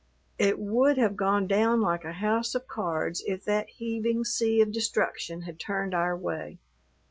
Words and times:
It 0.39 0.57
would 0.57 0.97
have 0.97 1.15
gone 1.15 1.45
down 1.45 1.79
like 1.79 2.03
a 2.03 2.13
house 2.13 2.55
of 2.55 2.67
cards 2.67 3.21
if 3.27 3.45
that 3.45 3.69
heaving 3.69 4.23
sea 4.25 4.59
of 4.59 4.71
destruction 4.71 5.41
had 5.43 5.59
turned 5.59 5.93
our 5.93 6.17
way. 6.17 6.57